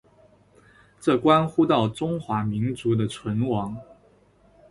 [0.99, 3.77] 这关乎到中华民族的存亡。